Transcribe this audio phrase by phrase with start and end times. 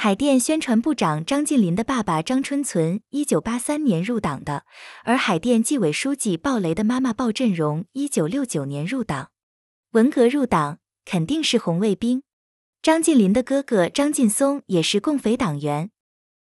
[0.00, 4.64] 海淀宣传部长张晋林的爸爸张春存，一九八三年入党的，
[5.02, 9.30] 而海淀纪委书记鲍雷的妈妈鲍振荣，一九六九年入党。
[9.90, 12.22] 文革入党肯定是红卫兵。
[12.80, 15.90] 张晋林的哥哥张晋松也是共匪党员，